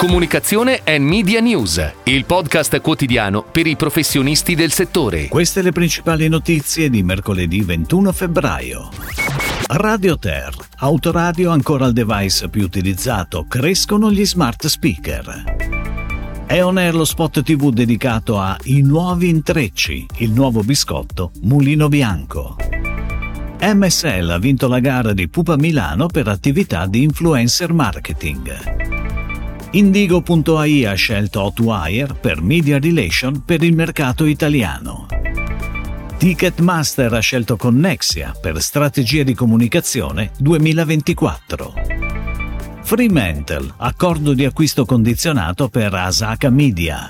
[0.00, 5.28] Comunicazione e Media News, il podcast quotidiano per i professionisti del settore.
[5.28, 8.88] Queste le principali notizie di mercoledì 21 febbraio.
[9.66, 16.46] Radio Ter, autoradio ancora il device più utilizzato, crescono gli smart speaker.
[16.46, 21.88] È on air lo spot TV dedicato a I nuovi intrecci, il nuovo biscotto Mulino
[21.88, 22.56] Bianco.
[23.60, 28.99] MSL ha vinto la gara di Pupa Milano per attività di influencer marketing.
[29.72, 35.06] Indigo.ai ha scelto Hotwire per Media Relation per il mercato italiano.
[36.18, 41.74] Ticketmaster ha scelto Connexia per strategia di comunicazione 2024.
[42.82, 47.08] Fremantle, accordo di acquisto condizionato per Asaka Media.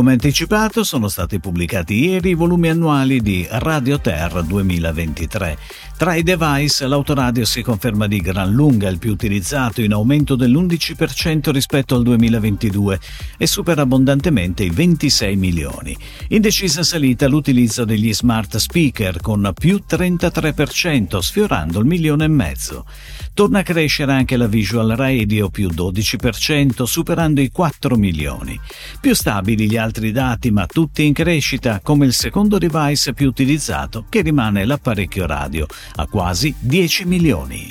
[0.00, 5.58] Come anticipato sono stati pubblicati ieri i volumi annuali di Radio Ter 2023.
[5.98, 11.50] Tra i device l'autoradio si conferma di gran lunga il più utilizzato in aumento dell'11%
[11.50, 12.98] rispetto al 2022
[13.36, 15.94] e supera abbondantemente i 26 milioni.
[16.28, 22.86] In decisa salita l'utilizzo degli smart speaker con più 33% sfiorando il milione e mezzo.
[23.34, 28.58] Torna a crescere anche la visual radio più 12% superando i 4 milioni.
[28.98, 34.04] Più stabili gli altri dati ma tutti in crescita come il secondo device più utilizzato
[34.08, 37.68] che rimane l'apparecchio radio a quasi 10 milioni.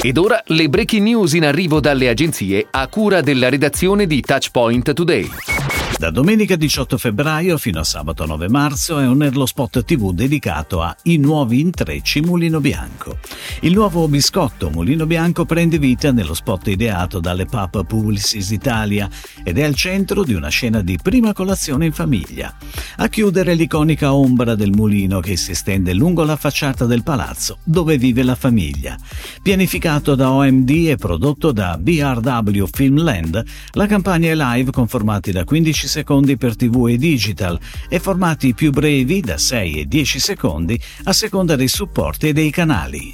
[0.00, 4.92] Ed ora le breaking news in arrivo dalle agenzie a cura della redazione di Touchpoint
[4.92, 5.73] Today.
[5.96, 10.82] Da domenica 18 febbraio fino a sabato 9 marzo è un lo spot TV dedicato
[10.82, 13.18] a I nuovi intrecci Mulino Bianco.
[13.60, 19.08] Il nuovo biscotto Mulino Bianco prende vita nello spot ideato dalle Pub Publicis Italia
[19.44, 22.54] ed è al centro di una scena di prima colazione in famiglia.
[22.96, 27.98] A chiudere l'iconica ombra del mulino che si estende lungo la facciata del palazzo dove
[27.98, 28.98] vive la famiglia.
[29.40, 35.44] Pianificato da OMD e prodotto da BRW Filmland, la campagna è live con formati da
[35.44, 40.80] 15 secondi per TV e digital e formati più brevi da 6 e 10 secondi
[41.04, 43.12] a seconda dei supporti e dei canali.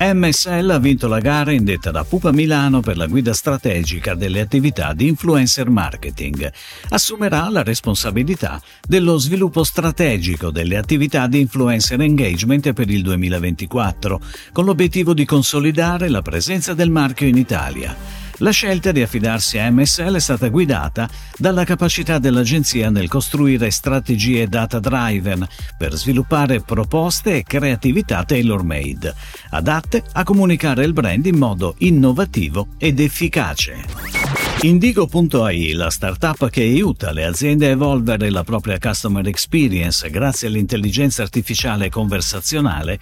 [0.00, 4.92] MSL ha vinto la gara indetta da Pupa Milano per la guida strategica delle attività
[4.92, 6.52] di influencer marketing.
[6.88, 14.20] Assumerà la responsabilità dello sviluppo strategico delle attività di influencer engagement per il 2024,
[14.52, 18.23] con l'obiettivo di consolidare la presenza del marchio in Italia.
[18.38, 24.48] La scelta di affidarsi a MSL è stata guidata dalla capacità dell'agenzia nel costruire strategie
[24.48, 25.46] data-driven
[25.78, 29.14] per sviluppare proposte e creatività tailor-made,
[29.50, 34.23] adatte a comunicare il brand in modo innovativo ed efficace.
[34.64, 41.20] Indigo.ai, la startup che aiuta le aziende a evolvere la propria customer experience grazie all'intelligenza
[41.20, 42.98] artificiale conversazionale,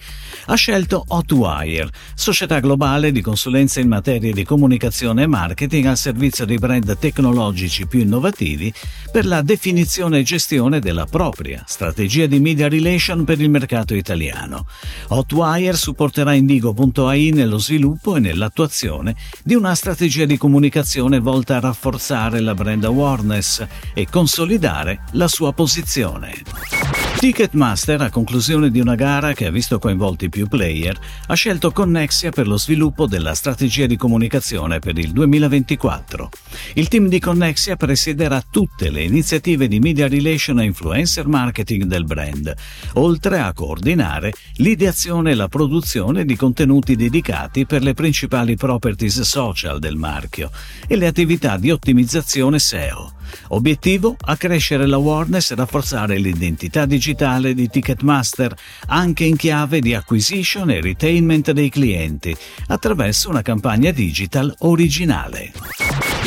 [0.47, 6.43] ha scelto Hotwire, società globale di consulenza in materia di comunicazione e marketing al servizio
[6.43, 8.73] dei brand tecnologici più innovativi
[9.09, 14.65] per la definizione e gestione della propria strategia di media relation per il mercato italiano.
[15.07, 19.15] Hotwire supporterà Indigo.ai nello sviluppo e nell'attuazione
[19.45, 25.53] di una strategia di comunicazione volta a rafforzare la brand awareness e consolidare la sua
[25.53, 27.02] posizione.
[27.17, 32.31] Ticketmaster, a conclusione di una gara che ha visto coinvolti più player, ha scelto Connexia
[32.31, 36.29] per lo sviluppo della strategia di comunicazione per il 2024.
[36.73, 42.03] Il team di Connexia presiederà tutte le iniziative di media relation e influencer marketing del
[42.03, 42.53] brand,
[42.93, 49.79] oltre a coordinare l'ideazione e la produzione di contenuti dedicati per le principali properties social
[49.79, 50.51] del marchio
[50.87, 53.13] e le attività di ottimizzazione SEO.
[53.49, 54.15] Obiettivo?
[54.19, 58.55] Accrescere l'awareness e rafforzare l'identità digitale di Ticketmaster
[58.87, 62.35] anche in chiave di acquisition e retainment dei clienti
[62.67, 65.82] attraverso una campagna digital originale.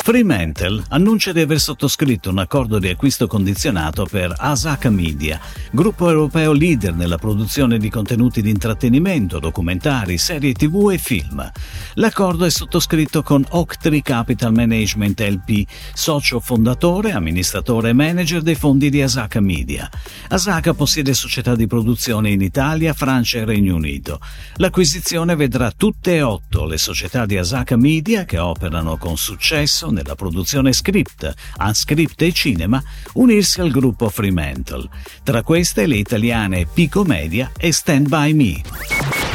[0.06, 5.40] Fremantle annuncia di aver sottoscritto un accordo di acquisto condizionato per Asaka Media,
[5.72, 11.50] gruppo europeo leader nella produzione di contenuti di intrattenimento, documentari, serie tv e film.
[11.94, 18.90] L'accordo è sottoscritto con Oaktree Capital Management LP, socio fondatore, amministratore e manager dei fondi
[18.90, 19.90] di Asaka Media.
[20.28, 24.20] Asaka possiede società di produzione in Italia, Francia e Regno Unito.
[24.58, 30.14] L'acquisizione vedrà tutte e otto le società di Asaka Media che operano con successo nella
[30.14, 32.82] produzione script, unscript e cinema
[33.14, 34.88] unirsi al gruppo Fremantle.
[35.22, 38.62] Tra queste le italiane Pico Media e Stand By Me.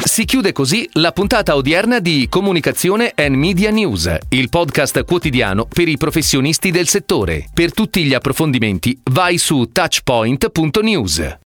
[0.04, 5.88] Si chiude così la puntata odierna di Comunicazione and Media News, il podcast quotidiano per
[5.88, 7.48] i professionisti del settore.
[7.52, 11.40] Per tutti gli approfondimenti vai su touchpoint.news.